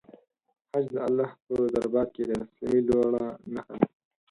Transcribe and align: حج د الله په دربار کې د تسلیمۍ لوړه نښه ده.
حج 0.71 0.85
د 0.93 0.95
الله 1.07 1.29
په 1.45 1.53
دربار 1.73 2.07
کې 2.13 2.21
د 2.29 2.31
تسلیمۍ 2.49 2.81
لوړه 2.87 3.25
نښه 3.53 3.75
ده. 3.79 3.87